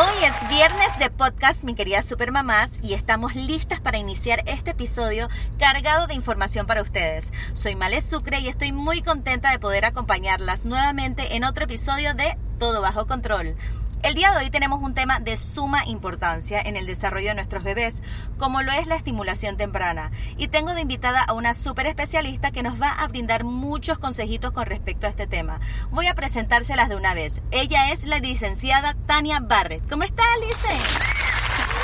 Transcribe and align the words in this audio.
Hoy 0.00 0.24
es 0.24 0.48
viernes 0.48 0.96
de 1.00 1.10
podcast, 1.10 1.64
mi 1.64 1.74
querida 1.74 2.04
Supermamás, 2.04 2.78
y 2.84 2.94
estamos 2.94 3.34
listas 3.34 3.80
para 3.80 3.98
iniciar 3.98 4.44
este 4.46 4.70
episodio 4.70 5.28
cargado 5.58 6.06
de 6.06 6.14
información 6.14 6.68
para 6.68 6.82
ustedes. 6.82 7.32
Soy 7.52 7.74
Male 7.74 8.00
Sucre 8.00 8.38
y 8.38 8.46
estoy 8.46 8.70
muy 8.70 9.02
contenta 9.02 9.50
de 9.50 9.58
poder 9.58 9.84
acompañarlas 9.84 10.64
nuevamente 10.64 11.34
en 11.34 11.42
otro 11.42 11.64
episodio 11.64 12.14
de 12.14 12.38
Todo 12.60 12.80
Bajo 12.80 13.08
Control. 13.08 13.56
El 14.02 14.14
día 14.14 14.30
de 14.30 14.38
hoy 14.38 14.50
tenemos 14.50 14.80
un 14.80 14.94
tema 14.94 15.18
de 15.18 15.36
suma 15.36 15.84
importancia 15.84 16.60
en 16.60 16.76
el 16.76 16.86
desarrollo 16.86 17.30
de 17.30 17.34
nuestros 17.34 17.64
bebés, 17.64 18.00
como 18.38 18.62
lo 18.62 18.70
es 18.70 18.86
la 18.86 18.94
estimulación 18.94 19.56
temprana. 19.56 20.12
Y 20.36 20.46
tengo 20.46 20.72
de 20.72 20.82
invitada 20.82 21.22
a 21.24 21.32
una 21.32 21.52
súper 21.52 21.86
especialista 21.86 22.52
que 22.52 22.62
nos 22.62 22.80
va 22.80 22.92
a 22.92 23.08
brindar 23.08 23.42
muchos 23.42 23.98
consejitos 23.98 24.52
con 24.52 24.66
respecto 24.66 25.06
a 25.06 25.10
este 25.10 25.26
tema. 25.26 25.58
Voy 25.90 26.06
a 26.06 26.14
presentárselas 26.14 26.88
de 26.88 26.96
una 26.96 27.12
vez. 27.12 27.42
Ella 27.50 27.90
es 27.90 28.04
la 28.04 28.20
licenciada 28.20 28.94
Tania 29.06 29.40
Barrett. 29.40 29.88
¿Cómo 29.88 30.04
está, 30.04 30.22
Lice? 30.40 30.74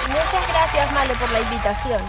Muchas 0.09 0.49
gracias, 0.49 0.93
Male, 0.93 1.15
por 1.17 1.33
la 1.33 1.41
invitación. 1.41 2.01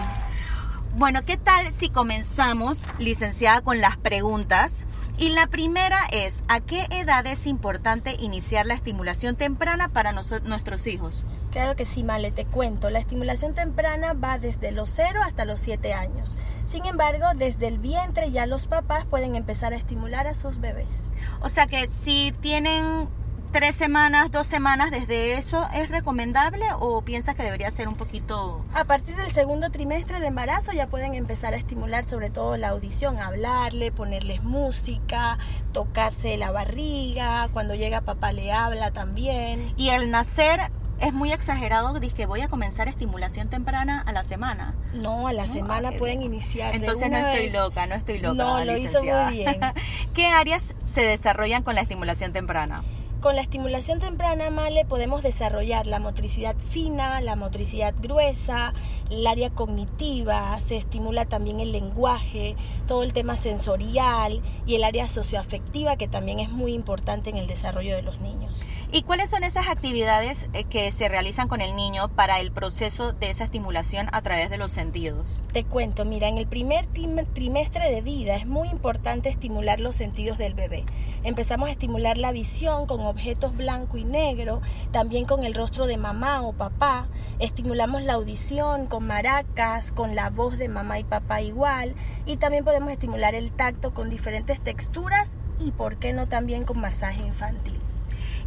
Bueno, 0.94 1.22
¿qué 1.26 1.36
tal 1.36 1.72
si 1.72 1.90
comenzamos, 1.90 2.78
licenciada, 2.98 3.60
con 3.60 3.80
las 3.80 3.96
preguntas? 3.96 4.84
Y 5.18 5.30
la 5.30 5.46
primera 5.46 6.00
es, 6.12 6.44
¿a 6.46 6.60
qué 6.60 6.86
edad 6.90 7.26
es 7.26 7.46
importante 7.46 8.16
iniciar 8.18 8.66
la 8.66 8.74
estimulación 8.74 9.34
temprana 9.34 9.88
para 9.88 10.12
nuestros 10.12 10.86
hijos? 10.86 11.24
Claro 11.52 11.74
que 11.74 11.86
sí, 11.86 12.04
Male, 12.04 12.32
te 12.32 12.44
cuento. 12.44 12.90
La 12.90 12.98
estimulación 12.98 13.54
temprana 13.54 14.12
va 14.12 14.38
desde 14.38 14.72
los 14.72 14.90
0 14.94 15.20
hasta 15.24 15.46
los 15.46 15.58
7 15.60 15.94
años. 15.94 16.36
Sin 16.66 16.84
embargo, 16.84 17.24
desde 17.34 17.66
el 17.68 17.78
vientre 17.78 18.30
ya 18.30 18.44
los 18.44 18.66
papás 18.66 19.06
pueden 19.06 19.36
empezar 19.36 19.72
a 19.72 19.76
estimular 19.76 20.26
a 20.26 20.34
sus 20.34 20.60
bebés. 20.60 21.04
O 21.40 21.48
sea 21.48 21.66
que 21.66 21.88
si 21.88 22.34
tienen 22.42 23.08
tres 23.56 23.74
semanas, 23.74 24.30
dos 24.30 24.46
semanas 24.46 24.90
desde 24.90 25.38
eso, 25.38 25.66
¿es 25.72 25.88
recomendable 25.88 26.66
o 26.78 27.00
piensas 27.00 27.36
que 27.36 27.42
debería 27.42 27.70
ser 27.70 27.88
un 27.88 27.94
poquito...? 27.94 28.62
A 28.74 28.84
partir 28.84 29.16
del 29.16 29.30
segundo 29.30 29.70
trimestre 29.70 30.20
de 30.20 30.26
embarazo 30.26 30.72
ya 30.72 30.88
pueden 30.88 31.14
empezar 31.14 31.54
a 31.54 31.56
estimular 31.56 32.04
sobre 32.04 32.28
todo 32.28 32.58
la 32.58 32.68
audición, 32.68 33.18
hablarle, 33.18 33.92
ponerles 33.92 34.42
música, 34.42 35.38
tocarse 35.72 36.36
la 36.36 36.50
barriga, 36.50 37.48
cuando 37.50 37.74
llega 37.74 38.02
papá 38.02 38.30
le 38.30 38.52
habla 38.52 38.90
también. 38.90 39.72
Y 39.78 39.88
al 39.88 40.10
nacer 40.10 40.60
es 41.00 41.14
muy 41.14 41.32
exagerado, 41.32 41.98
dije, 41.98 42.26
voy 42.26 42.42
a 42.42 42.48
comenzar 42.48 42.88
estimulación 42.88 43.48
temprana 43.48 44.02
a 44.04 44.12
la 44.12 44.22
semana. 44.22 44.74
No, 44.92 45.28
a 45.28 45.32
la 45.32 45.46
semana 45.46 45.92
pueden 45.92 46.20
iniciar. 46.20 46.74
Entonces 46.74 47.10
no 47.10 47.16
estoy 47.16 47.48
loca, 47.48 47.86
no 47.86 47.94
estoy 47.94 48.18
loca. 48.18 48.34
No, 48.34 48.62
lo 48.62 48.76
hizo 48.76 49.02
muy 49.02 49.32
bien. 49.32 49.60
¿Qué 50.14 50.26
áreas 50.26 50.74
se 50.84 51.00
desarrollan 51.00 51.62
con 51.62 51.74
la 51.74 51.80
estimulación 51.80 52.34
temprana? 52.34 52.82
Con 53.26 53.34
la 53.34 53.42
estimulación 53.42 53.98
temprana, 53.98 54.50
Male, 54.50 54.84
podemos 54.84 55.24
desarrollar 55.24 55.88
la 55.88 55.98
motricidad 55.98 56.54
fina, 56.70 57.20
la 57.20 57.34
motricidad 57.34 57.92
gruesa, 58.00 58.72
el 59.10 59.26
área 59.26 59.50
cognitiva, 59.50 60.60
se 60.60 60.76
estimula 60.76 61.24
también 61.24 61.58
el 61.58 61.72
lenguaje, 61.72 62.54
todo 62.86 63.02
el 63.02 63.12
tema 63.12 63.34
sensorial 63.34 64.42
y 64.64 64.76
el 64.76 64.84
área 64.84 65.08
socioafectiva 65.08 65.96
que 65.96 66.06
también 66.06 66.38
es 66.38 66.50
muy 66.50 66.72
importante 66.72 67.28
en 67.28 67.36
el 67.36 67.48
desarrollo 67.48 67.96
de 67.96 68.02
los 68.02 68.20
niños. 68.20 68.64
¿Y 68.92 69.02
cuáles 69.02 69.30
son 69.30 69.42
esas 69.42 69.66
actividades 69.66 70.48
eh, 70.52 70.62
que 70.62 70.92
se 70.92 71.08
realizan 71.08 71.48
con 71.48 71.60
el 71.60 71.74
niño 71.74 72.08
para 72.08 72.38
el 72.38 72.52
proceso 72.52 73.12
de 73.12 73.30
esa 73.30 73.42
estimulación 73.42 74.06
a 74.12 74.22
través 74.22 74.48
de 74.48 74.58
los 74.58 74.70
sentidos? 74.70 75.26
Te 75.52 75.64
cuento, 75.64 76.04
mira, 76.04 76.28
en 76.28 76.38
el 76.38 76.46
primer 76.46 76.86
trimestre 76.86 77.90
de 77.90 78.00
vida 78.02 78.36
es 78.36 78.46
muy 78.46 78.68
importante 78.68 79.28
estimular 79.28 79.80
los 79.80 79.96
sentidos 79.96 80.38
del 80.38 80.54
bebé. 80.54 80.84
Empezamos 81.24 81.68
a 81.68 81.72
estimular 81.72 82.16
la 82.16 82.30
visión 82.30 82.86
con 82.86 83.00
objetos 83.16 83.56
blanco 83.56 83.96
y 83.96 84.04
negro, 84.04 84.60
también 84.92 85.24
con 85.24 85.44
el 85.44 85.54
rostro 85.54 85.86
de 85.86 85.96
mamá 85.96 86.42
o 86.42 86.52
papá. 86.52 87.06
Estimulamos 87.38 88.02
la 88.02 88.12
audición 88.12 88.86
con 88.86 89.06
maracas, 89.06 89.90
con 89.90 90.14
la 90.14 90.28
voz 90.28 90.58
de 90.58 90.68
mamá 90.68 90.98
y 90.98 91.04
papá 91.04 91.40
igual. 91.40 91.94
Y 92.26 92.36
también 92.36 92.62
podemos 92.62 92.90
estimular 92.90 93.34
el 93.34 93.52
tacto 93.52 93.94
con 93.94 94.10
diferentes 94.10 94.60
texturas 94.60 95.30
y, 95.58 95.70
¿por 95.70 95.96
qué 95.96 96.12
no, 96.12 96.26
también 96.26 96.64
con 96.64 96.78
masaje 96.78 97.22
infantil? 97.22 97.80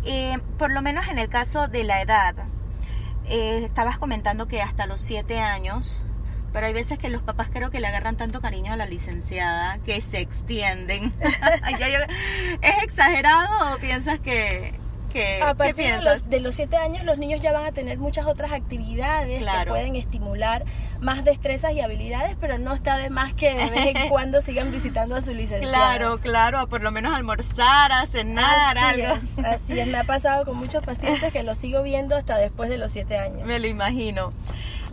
Eh, 0.06 0.38
por 0.59 0.72
lo 0.72 0.84
menos 0.84 1.08
en 1.08 1.18
el 1.18 1.29
caso 1.29 1.68
de 1.68 1.84
la 1.84 2.03
edad, 2.03 2.35
eh, 3.28 3.63
estabas 3.66 3.97
comentando 3.97 4.47
que 4.47 4.62
hasta 4.62 4.85
los 4.85 5.02
7 5.02 5.40
años, 5.40 6.00
pero 6.51 6.67
hay 6.67 6.73
veces 6.73 6.97
que 6.97 7.09
los 7.09 7.21
papás 7.21 7.49
creo 7.51 7.71
que 7.71 7.79
le 7.79 7.87
agarran 7.87 8.15
tanto 8.17 8.41
cariño 8.41 8.73
a 8.73 8.75
la 8.75 8.85
licenciada 8.85 9.79
que 9.85 10.01
se 10.01 10.19
extienden. 10.19 11.13
¿Es 12.61 12.83
exagerado 12.83 13.75
o 13.75 13.77
piensas 13.79 14.19
que, 14.19 14.73
a 15.41 15.53
partir 15.55 15.95
de 15.95 16.01
los, 16.01 16.29
de 16.29 16.39
los 16.39 16.55
siete 16.55 16.77
años 16.77 17.03
los 17.03 17.17
niños 17.17 17.41
ya 17.41 17.51
van 17.51 17.65
a 17.65 17.71
tener 17.71 17.97
muchas 17.97 18.27
otras 18.27 18.51
actividades 18.51 19.43
que 19.43 19.65
pueden 19.67 19.95
estimular 19.95 20.65
más 21.01 21.23
destrezas 21.23 21.73
y 21.73 21.81
habilidades, 21.81 22.35
pero 22.39 22.57
no 22.57 22.73
está 22.73 22.97
de 22.97 23.09
más 23.09 23.33
que 23.33 23.53
de 23.55 23.69
vez 23.69 23.95
en 23.95 24.09
cuando 24.09 24.41
sigan 24.41 24.71
visitando 24.71 25.16
a 25.16 25.21
su 25.21 25.33
licenciado. 25.33 25.73
Claro, 25.73 26.19
claro, 26.19 26.67
por 26.67 26.81
lo 26.81 26.91
menos 26.91 27.16
almorzar, 27.16 27.91
a 27.91 28.05
cenar, 28.05 28.77
así 28.77 29.01
algo. 29.01 29.16
Es, 29.16 29.45
así 29.45 29.79
es, 29.79 29.87
me 29.87 29.97
ha 29.97 30.03
pasado 30.03 30.45
con 30.45 30.57
muchos 30.57 30.83
pacientes 30.83 31.31
que 31.31 31.43
los 31.43 31.57
sigo 31.57 31.81
viendo 31.83 32.16
hasta 32.16 32.37
después 32.37 32.69
de 32.69 32.77
los 32.77 32.91
siete 32.91 33.17
años. 33.17 33.45
Me 33.47 33.59
lo 33.59 33.67
imagino. 33.67 34.33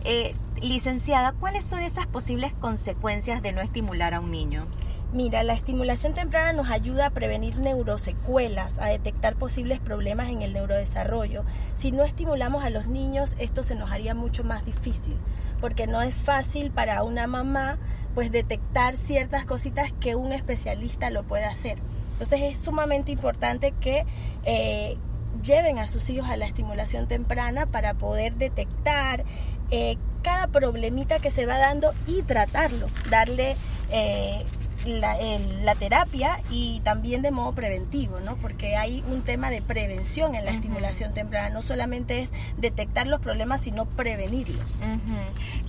Eh, 0.05 0.33
licenciada, 0.61 1.33
¿cuáles 1.33 1.63
son 1.63 1.81
esas 1.81 2.07
posibles 2.07 2.53
consecuencias 2.53 3.41
de 3.41 3.51
no 3.51 3.61
estimular 3.61 4.13
a 4.13 4.19
un 4.19 4.31
niño? 4.31 4.67
Mira, 5.13 5.41
la 5.43 5.53
estimulación 5.53 6.13
temprana 6.13 6.51
nos 6.51 6.69
ayuda 6.69 7.05
a 7.05 7.09
prevenir 7.11 7.57
neurosecuelas, 7.59 8.77
a 8.79 8.87
detectar 8.87 9.35
posibles 9.35 9.79
problemas 9.79 10.29
en 10.29 10.41
el 10.41 10.53
neurodesarrollo. 10.53 11.45
Si 11.75 11.91
no 11.91 12.03
estimulamos 12.03 12.65
a 12.65 12.69
los 12.69 12.87
niños, 12.87 13.33
esto 13.39 13.63
se 13.63 13.75
nos 13.75 13.89
haría 13.89 14.13
mucho 14.13 14.43
más 14.43 14.65
difícil, 14.65 15.15
porque 15.61 15.87
no 15.87 16.01
es 16.01 16.13
fácil 16.13 16.71
para 16.71 17.03
una 17.03 17.25
mamá 17.25 17.77
pues 18.15 18.31
detectar 18.31 18.95
ciertas 18.95 19.45
cositas 19.45 19.93
que 19.93 20.15
un 20.15 20.33
especialista 20.33 21.09
lo 21.09 21.23
puede 21.23 21.45
hacer. 21.45 21.77
Entonces 22.13 22.41
es 22.41 22.57
sumamente 22.57 23.11
importante 23.11 23.73
que 23.79 24.05
eh, 24.43 24.97
lleven 25.41 25.79
a 25.79 25.87
sus 25.87 26.09
hijos 26.09 26.27
a 26.29 26.35
la 26.35 26.47
estimulación 26.47 27.07
temprana 27.07 27.67
para 27.67 27.93
poder 27.93 28.35
detectar 28.35 29.23
eh, 29.69 29.97
cada 30.27 30.47
problemita 30.47 31.19
que 31.19 31.31
se 31.31 31.45
va 31.45 31.57
dando 31.57 31.93
y 32.05 32.21
tratarlo, 32.21 32.87
darle 33.09 33.55
eh, 33.93 34.43
la, 34.85 35.75
terapia 35.75 36.41
y 36.49 36.81
también 36.81 37.21
de 37.21 37.31
modo 37.31 37.53
preventivo, 37.53 38.19
¿no? 38.19 38.35
Porque 38.35 38.75
hay 38.75 39.05
un 39.09 39.21
tema 39.21 39.49
de 39.49 39.61
prevención 39.61 40.35
en 40.35 40.43
la 40.43 40.51
estimulación 40.51 41.13
temprana, 41.13 41.49
no 41.49 41.61
solamente 41.61 42.19
es 42.19 42.29
detectar 42.57 43.07
los 43.07 43.21
problemas, 43.21 43.63
sino 43.63 43.85
prevenirlos. 43.85 44.77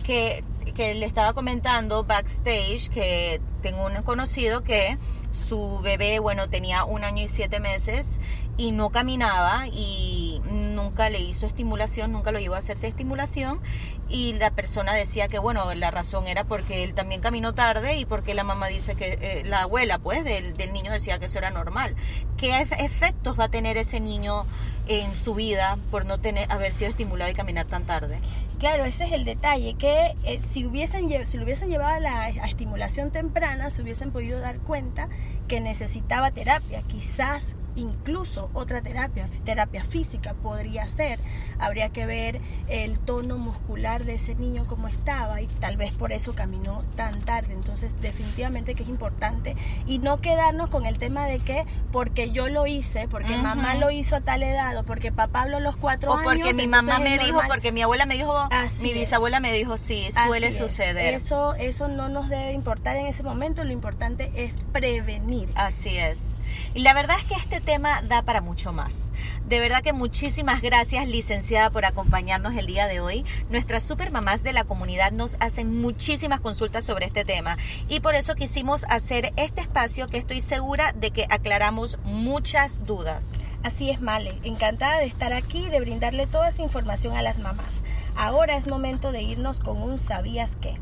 que, 0.03 0.43
que 0.75 0.97
le 0.97 1.07
estaba 1.07 1.35
comentando 1.35 2.03
backstage 2.03 2.89
que 2.89 3.41
tengo 3.63 3.87
un 3.87 4.03
conocido 4.03 4.65
que 4.65 4.99
su 5.31 5.79
bebé, 5.85 6.19
bueno, 6.19 6.49
tenía 6.49 6.83
un 6.83 7.05
año 7.05 7.23
y 7.23 7.29
siete 7.29 7.61
meses 7.61 8.19
y 8.57 8.73
no 8.73 8.91
caminaba 8.91 9.69
y 9.69 10.41
nunca 10.79 11.11
le 11.11 11.21
hizo 11.21 11.47
estimulación, 11.47 12.13
nunca 12.13 12.31
lo 12.31 12.39
llevó 12.39 12.55
a 12.55 12.59
hacerse 12.59 12.87
estimulación 12.87 13.61
y 14.09 14.35
la 14.35 14.51
persona 14.53 14.95
decía 14.95 15.27
que, 15.27 15.39
bueno, 15.39 15.75
la 15.75 15.91
razón 15.91 16.29
era 16.29 16.45
porque 16.45 16.85
él 16.85 16.95
también 16.95 17.21
caminó 17.21 17.53
tarde 17.53 17.97
y 17.97 18.05
porque 18.05 18.33
la 18.33 18.45
mamá 18.45 18.69
dice 18.69 18.95
que, 18.95 19.19
eh, 19.21 19.43
la 19.45 19.63
abuela, 19.63 19.99
pues, 19.99 20.25
del, 20.25 20.55
niño 20.73 20.93
decía 20.93 21.19
que 21.19 21.27
eso 21.27 21.39
era 21.39 21.51
normal. 21.51 21.97
¿Qué 22.37 22.61
efectos 22.61 23.39
va 23.39 23.45
a 23.45 23.49
tener 23.49 23.77
ese 23.77 23.99
niño 23.99 24.47
en 24.87 25.17
su 25.17 25.35
vida 25.35 25.79
por 25.91 26.07
no 26.07 26.19
tener, 26.19 26.51
haber 26.51 26.73
sido 26.73 26.91
estimulado 26.91 27.31
y 27.31 27.35
caminar 27.35 27.67
tan 27.67 27.85
tarde? 27.85 28.21
Claro, 28.61 28.85
ese 28.85 29.05
es 29.05 29.13
el 29.13 29.25
detalle, 29.25 29.75
que 29.75 30.15
eh, 30.25 30.41
si, 30.53 30.65
hubiesen, 30.65 31.11
si 31.27 31.37
lo 31.39 31.45
hubiesen 31.45 31.71
llevado 31.71 31.97
a 31.97 32.01
la 32.01 32.29
estimulación 32.29 33.11
temprana, 33.11 33.71
se 33.71 33.83
hubiesen 33.83 34.13
podido 34.13 34.41
dar 34.41 34.59
cuenta 34.61 35.09
que 35.49 35.61
necesitaba 35.61 36.31
terapia. 36.31 36.83
Quizás 36.83 37.57
incluso 37.79 38.51
otra 38.55 38.83
terapia, 38.83 39.29
terapia 39.45 39.85
física 39.85 40.35
podría 40.35 40.87
ser. 40.87 41.19
Habría 41.59 41.89
que 41.91 42.07
ver 42.07 42.41
el 42.69 42.99
tono 42.99 43.39
muscular 43.39 44.05
de 44.05 44.15
ese 44.15 44.35
niño 44.35 44.65
como 44.67 44.89
estaba 44.89 45.41
y 45.41 45.47
tal 45.47 45.77
vez 45.77 45.93
por 45.93 46.13
eso 46.13 46.35
caminó 46.35 46.85
tan 46.97 47.21
tarde. 47.21 47.55
Entonces 47.55 47.93
definitivamente 48.01 48.75
que 48.75 48.83
es 48.83 48.89
importante 48.89 49.57
y 49.87 49.99
no 49.99 50.21
quedarnos 50.21 50.69
con 50.69 50.87
el 50.87 50.99
tema 50.99 51.27
de 51.27 51.39
que 51.39 51.65
porque 51.93 52.31
yo 52.31 52.49
lo 52.49 52.67
hice, 52.67 53.09
porque 53.09 53.37
mamá 53.37 53.75
lo 53.77 53.91
hizo 53.91 54.17
a 54.17 54.21
tal 54.21 54.43
edad 54.43 54.77
o 54.77 54.85
porque 54.85 55.13
papá 55.13 55.43
habló 55.43 55.61
los 55.61 55.77
cuatro 55.77 56.13
años. 56.13 56.23
O 56.23 56.29
porque 56.37 56.55
mi 56.55 56.67
mamá 56.67 56.99
me 56.99 57.19
dijo, 57.19 57.41
porque 57.49 57.73
mi 57.73 57.83
abuela 57.83 58.07
me 58.07 58.15
dijo, 58.15 58.35
mi 58.81 58.93
bisabuela 58.93 59.41
me 59.41 59.53
dijo, 59.53 59.77
sí, 59.79 60.09
suele 60.27 60.53
suceder. 60.53 61.15
Eso, 61.15 61.55
eso 61.55 61.89
no 61.89 62.09
nos 62.09 62.29
debe 62.29 62.53
importar 62.53 62.97
en 62.97 63.07
ese 63.07 63.23
momento, 63.23 63.65
lo 63.65 63.73
importante 63.73 64.31
es 64.35 64.55
prevenir. 64.73 65.49
Así 65.55 65.97
es. 65.97 66.37
Y 66.75 66.81
la 66.81 66.95
verdad 66.95 67.19
es 67.19 67.25
que 67.25 67.35
este 67.35 67.61
tema 67.61 68.03
da 68.03 68.23
para 68.23 68.41
mucho 68.41 68.73
más. 68.73 69.11
De 69.47 69.61
verdad 69.61 69.83
que 69.83 69.93
muchísimas 69.93 70.63
gracias, 70.63 71.09
licenciada, 71.09 71.71
por 71.71 71.85
acompañarnos 71.85 72.57
el 72.57 72.67
día 72.67 72.87
de 72.87 73.01
hoy. 73.01 73.25
Nuestras 73.51 73.85
supermamás 73.85 74.43
de 74.43 74.53
la 74.53 74.65
comunidad 74.65 75.13
nos 75.13 75.37
hacen 75.41 75.81
muchísimas 75.81 76.41
consultas 76.41 76.85
sobre 76.85 77.07
este 77.07 77.25
tema 77.25 77.57
y 77.89 78.01
por 78.01 78.15
eso 78.15 78.35
quisimos 78.35 78.85
hacer 78.89 79.33
este 79.37 79.61
espacio 79.61 80.07
que 80.07 80.19
estoy 80.19 80.41
segura 80.41 80.93
de 80.93 81.11
que 81.11 81.27
aclaramos 81.31 81.99
muchas 82.05 82.85
dudas. 82.85 83.33
Así 83.63 83.91
es, 83.91 84.01
Male. 84.01 84.39
Encantada 84.45 84.99
de 84.99 85.07
estar 85.07 85.33
aquí 85.33 85.67
y 85.67 85.71
de 85.71 85.81
brindarle 85.81 86.27
toda 86.27 86.49
esa 86.49 86.63
información 86.63 87.17
a 87.17 87.23
las 87.23 87.39
mamás. 87.39 87.83
Ahora 88.17 88.57
es 88.57 88.67
momento 88.67 89.13
de 89.13 89.23
irnos 89.23 89.59
con 89.61 89.81
un 89.81 89.99
¿sabías 89.99 90.51
qué? 90.61 90.77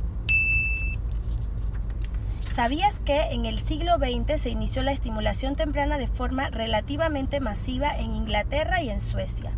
¿Sabías 2.57 2.99
que 3.01 3.21
en 3.33 3.45
el 3.45 3.59
siglo 3.59 3.99
XX 3.99 4.41
se 4.41 4.49
inició 4.49 4.83
la 4.83 4.93
estimulación 4.93 5.57
temprana 5.57 5.99
de 5.99 6.07
forma 6.07 6.49
relativamente 6.49 7.39
masiva 7.39 7.95
en 7.95 8.17
Inglaterra 8.17 8.83
y 8.83 8.89
en 8.89 9.03
Suecia? 9.03 9.53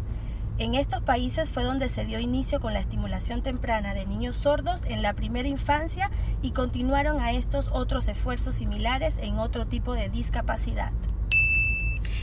En 0.59 0.75
estos 0.75 1.01
países 1.05 1.49
fue 1.49 1.63
donde 1.63 1.89
se 1.89 2.05
dio 2.05 2.19
inicio 2.19 2.59
con 2.59 2.75
la 2.75 2.81
estimulación 2.81 3.41
temprana 3.41 3.95
de 3.95 4.05
niños 4.05 4.35
sordos 4.35 4.81
en 4.85 5.03
la 5.03 5.13
primera 5.13 5.47
infancia 5.47 6.11
y 6.43 6.51
continuaron 6.51 7.21
a 7.21 7.31
estos 7.31 7.69
otros 7.69 8.09
esfuerzos 8.09 8.57
similares 8.57 9.15
en 9.19 9.39
otro 9.39 9.69
tipo 9.69 9.95
de 9.95 10.09
discapacidad. 10.09 10.91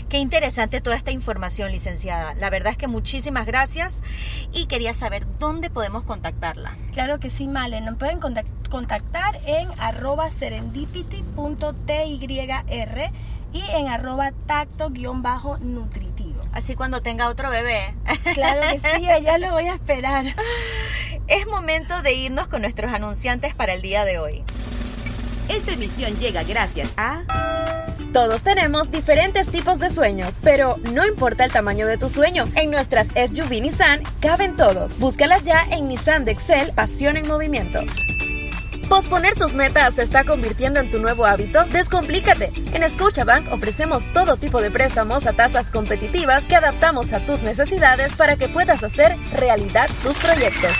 Qué 0.10 0.18
interesante 0.18 0.81
toda 0.81 0.98
esta 0.98 1.12
información, 1.12 1.71
licenciada. 1.71 2.36
La 2.36 2.50
verdad 2.50 2.74
es 2.74 2.78
que 2.78 2.88
muchísimas 2.88 3.45
gracias 3.45 4.04
y 4.51 4.66
quería 4.66 4.92
saber 4.92 5.25
dónde 5.39 5.69
podemos 5.69 6.04
contactarla. 6.04 6.78
Claro 6.92 7.21
que 7.21 7.30
sí, 7.30 7.48
Male. 7.48 7.80
Nos 7.80 7.95
pueden 7.95 8.19
contactar 8.19 8.55
en 9.45 9.69
arroba 9.80 10.30
serendipity.tyr 10.30 13.12
y 13.54 13.62
en 13.72 13.88
arroba 13.88 14.33
tacto-nutritivo. 14.48 16.42
Así 16.51 16.75
cuando 16.75 17.01
tenga 17.01 17.30
otro 17.30 17.50
bebé. 17.50 17.95
Claro 18.33 18.62
que 18.72 18.80
sí, 18.80 19.07
ya 19.24 19.38
lo 19.38 19.51
voy 19.51 19.68
a 19.68 19.75
esperar. 19.75 20.25
Es 21.27 21.48
momento 21.48 22.01
de 22.01 22.13
irnos 22.13 22.48
con 22.48 22.62
nuestros 22.62 22.94
anunciantes 22.94 23.56
para 23.56 23.74
el 23.74 23.81
día 23.81 24.04
de 24.04 24.19
hoy. 24.19 24.44
Esta 25.48 25.71
emisión 25.71 26.19
llega 26.19 26.44
gracias 26.44 26.89
a... 26.98 27.24
Todos 28.12 28.44
tenemos 28.44 28.92
diferentes 28.92 29.48
tipos 29.48 29.80
de 29.80 29.89
sueños, 29.89 30.36
pero 30.42 30.75
no 30.94 31.06
importa 31.06 31.45
el 31.45 31.51
tamaño 31.51 31.88
de 31.88 31.98
tu 31.98 32.10
sueño. 32.10 32.45
En 32.56 32.71
nuestras 32.71 33.07
SUV 33.07 33.62
Nissan 33.62 34.01
caben 34.21 34.56
todos. 34.56 34.98
Búscalas 35.00 35.44
ya 35.44 35.63
en 35.69 35.88
Nissan 35.88 36.24
de 36.24 36.31
Excel, 36.31 36.71
Pasión 36.74 37.18
en 37.18 37.28
Movimiento. 37.28 37.81
¿Posponer 38.90 39.36
tus 39.36 39.56
metas 39.56 39.96
se 39.96 40.04
está 40.04 40.24
convirtiendo 40.24 40.80
en 40.80 40.90
tu 40.90 41.00
nuevo 41.00 41.26
hábito? 41.26 41.64
Descomplícate. 41.66 42.52
En 42.74 42.90
Scotiabank 42.90 43.52
ofrecemos 43.52 44.12
todo 44.14 44.38
tipo 44.38 44.62
de 44.62 44.72
préstamos 44.72 45.26
a 45.26 45.34
tasas 45.34 45.72
competitivas 45.72 46.44
que 46.44 46.56
adaptamos 46.56 47.12
a 47.14 47.26
tus 47.26 47.42
necesidades 47.42 48.16
para 48.16 48.36
que 48.36 48.48
puedas 48.48 48.84
hacer 48.84 49.16
realidad 49.34 49.90
tus 50.04 50.18
proyectos 50.18 50.72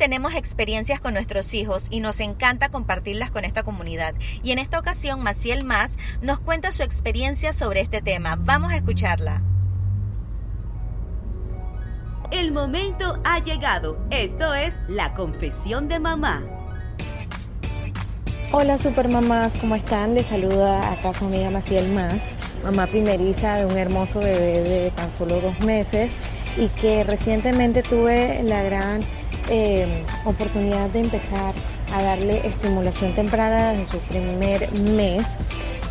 tenemos 0.00 0.34
experiencias 0.34 0.98
con 0.98 1.12
nuestros 1.12 1.52
hijos 1.52 1.86
y 1.90 2.00
nos 2.00 2.20
encanta 2.20 2.70
compartirlas 2.70 3.30
con 3.30 3.44
esta 3.44 3.64
comunidad. 3.64 4.14
Y 4.42 4.52
en 4.52 4.58
esta 4.58 4.78
ocasión, 4.78 5.20
Maciel 5.20 5.62
Más 5.62 5.98
nos 6.22 6.40
cuenta 6.40 6.72
su 6.72 6.82
experiencia 6.82 7.52
sobre 7.52 7.82
este 7.82 8.00
tema. 8.00 8.36
Vamos 8.40 8.72
a 8.72 8.76
escucharla. 8.76 9.42
El 12.30 12.52
momento 12.52 13.18
ha 13.24 13.40
llegado. 13.40 13.96
Esto 14.10 14.54
es 14.54 14.72
la 14.88 15.12
confesión 15.14 15.88
de 15.88 15.98
mamá. 15.98 16.40
Hola 18.52 18.78
supermamás, 18.78 19.52
¿cómo 19.60 19.74
están? 19.74 20.14
Les 20.14 20.26
saluda 20.26 20.92
acá 20.92 21.12
su 21.12 21.24
amiga 21.24 21.50
Maciel 21.50 21.92
Más, 21.92 22.20
mamá 22.64 22.86
primeriza 22.86 23.56
de 23.56 23.66
un 23.66 23.76
hermoso 23.76 24.20
bebé 24.20 24.62
de 24.62 24.90
tan 24.92 25.10
solo 25.12 25.40
dos 25.40 25.58
meses 25.60 26.14
y 26.56 26.68
que 26.80 27.02
recientemente 27.02 27.82
tuve 27.82 28.42
la 28.44 28.62
gran 28.62 29.00
eh, 29.50 30.04
oportunidad 30.24 30.88
de 30.90 31.00
empezar 31.00 31.52
a 31.92 32.02
darle 32.02 32.46
estimulación 32.46 33.12
temprana 33.14 33.72
desde 33.72 33.86
su 33.86 33.98
primer 34.06 34.72
mes. 34.72 35.26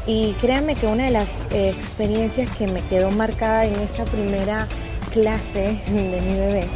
Y 0.07 0.31
créanme 0.39 0.75
que 0.75 0.87
una 0.87 1.05
de 1.05 1.11
las 1.11 1.41
eh, 1.51 1.69
experiencias 1.69 2.49
que 2.57 2.65
me 2.65 2.81
quedó 2.83 3.11
marcada 3.11 3.65
en 3.65 3.75
esa 3.75 4.05
primera 4.05 4.67
clase 5.11 5.79
de 5.87 6.21
mi 6.21 6.35
bebé 6.35 6.67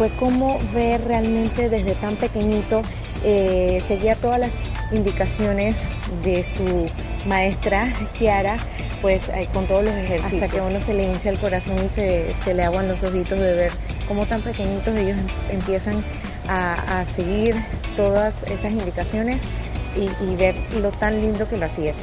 fue 0.00 0.08
como 0.18 0.58
ver 0.72 1.04
realmente 1.04 1.68
desde 1.68 1.94
tan 1.96 2.16
pequeñito, 2.16 2.80
eh, 3.22 3.82
seguía 3.86 4.16
todas 4.16 4.40
las 4.40 4.52
indicaciones 4.92 5.82
de 6.24 6.42
su 6.42 6.86
maestra 7.26 7.92
Kiara, 8.18 8.56
pues 9.02 9.30
con 9.52 9.66
todos 9.66 9.84
los 9.84 9.94
ejercicios. 9.94 10.44
Hasta 10.44 10.54
que 10.54 10.62
uno 10.62 10.80
se 10.80 10.94
le 10.94 11.04
hincha 11.04 11.28
el 11.28 11.38
corazón 11.38 11.84
y 11.84 11.90
se, 11.90 12.28
se 12.44 12.54
le 12.54 12.62
aguan 12.62 12.88
los 12.88 13.02
ojitos 13.02 13.38
de 13.38 13.52
ver 13.52 13.72
cómo 14.08 14.24
tan 14.24 14.40
pequeñitos 14.40 14.96
ellos 14.96 15.18
em, 15.18 15.58
empiezan 15.58 16.02
a, 16.48 17.04
seguir 17.04 17.54
todas 17.94 18.42
esas 18.44 18.72
indicaciones 18.72 19.42
y, 19.94 20.08
y, 20.24 20.36
ver 20.36 20.54
lo 20.80 20.92
tan 20.92 21.20
lindo 21.20 21.46
que 21.46 21.58
lo 21.58 21.66
hacías. 21.66 21.96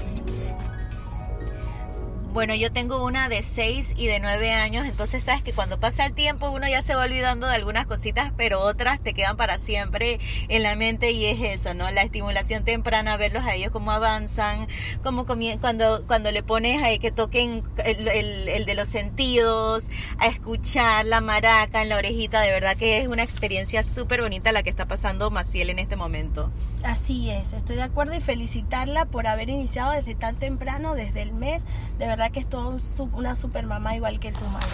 Bueno, 2.38 2.54
yo 2.54 2.72
tengo 2.72 3.04
una 3.04 3.30
de 3.30 3.42
6 3.42 3.96
y 3.98 4.06
de 4.06 4.20
9 4.20 4.54
años, 4.54 4.86
entonces 4.86 5.24
sabes 5.24 5.42
que 5.42 5.54
cuando 5.54 5.80
pasa 5.80 6.06
el 6.06 6.14
tiempo 6.14 6.52
uno 6.52 6.68
ya 6.68 6.84
se 6.84 6.94
va 6.94 7.06
olvidando 7.06 7.48
de 7.48 7.56
algunas 7.56 7.88
cositas, 7.88 8.32
pero 8.38 8.60
otras 8.60 9.00
te 9.00 9.16
quedan 9.16 9.38
para 9.38 9.58
siempre 9.58 10.20
en 10.48 10.62
la 10.62 10.76
mente 10.76 11.10
y 11.10 11.26
es 11.26 11.42
eso, 11.42 11.74
¿no? 11.74 11.90
La 11.90 12.04
estimulación 12.04 12.64
temprana, 12.64 13.18
verlos 13.18 13.44
a 13.44 13.56
ellos 13.56 13.72
cómo 13.72 13.90
avanzan, 13.90 14.68
cómo 15.02 15.26
cuando, 15.26 16.06
cuando 16.06 16.32
le 16.32 16.44
pones 16.44 16.84
a 16.84 16.96
que 17.00 17.12
toquen 17.12 17.64
el, 17.84 18.08
el, 18.08 18.66
de 18.66 18.76
los 18.76 18.88
sentidos, 18.88 19.88
a 20.20 20.28
escuchar 20.28 21.08
la 21.08 21.22
maraca 21.22 21.82
en 21.82 21.90
la 21.90 21.98
orejita, 21.98 22.42
de 22.42 22.52
verdad 22.52 22.78
que 22.78 23.00
es 23.00 23.08
una 23.08 23.24
experiencia 23.24 23.82
súper 23.82 24.22
bonita 24.22 24.52
la 24.52 24.62
que 24.62 24.70
está 24.70 24.86
pasando 24.86 25.32
Maciel 25.32 25.72
en 25.72 25.80
este 25.80 25.96
momento. 25.96 26.52
Así 26.84 27.32
es, 27.32 27.52
estoy 27.54 27.78
de 27.78 27.82
acuerdo 27.82 28.14
y 28.14 28.22
felicitarla 28.22 29.06
por 29.06 29.26
haber 29.26 29.50
iniciado 29.50 29.94
desde 29.94 30.14
tan 30.14 30.36
temprano, 30.36 30.94
desde 30.94 31.24
el 31.24 31.32
mes, 31.32 31.64
de 31.98 32.06
verdad 32.06 32.27
que 32.30 32.40
es 32.40 32.50
toda 32.50 32.78
una 33.14 33.36
super 33.36 33.66
mamá 33.66 33.96
igual 33.96 34.20
que 34.20 34.32
tu 34.32 34.46
madre. 34.46 34.68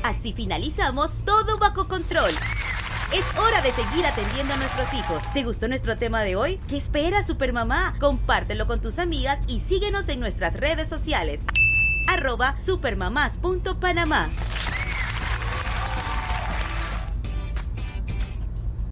Así 0.04 0.34
finalizamos 0.34 1.12
todo 1.26 1.58
bajo 1.58 1.88
control. 1.88 2.36
Es 3.12 3.26
hora 3.40 3.60
de 3.64 3.72
seguir 3.72 4.06
atendiendo 4.06 4.54
a 4.54 4.58
nuestros 4.58 4.94
hijos. 4.94 5.24
¿Te 5.34 5.44
gustó 5.44 5.68
nuestro 5.68 5.98
tema 5.98 6.22
de 6.22 6.36
hoy? 6.36 6.60
¿Qué 6.68 6.78
espera 6.78 7.26
Supermamá? 7.26 7.96
Compártelo 8.00 8.68
con 8.68 8.82
tus 8.82 9.00
amigas 9.00 9.40
y 9.48 9.62
síguenos 9.62 10.08
en 10.10 10.20
nuestras 10.20 10.54
redes 10.54 10.88
sociales. 10.90 11.40
arroba 12.08 12.56
supermamás.panamá. 12.68 14.30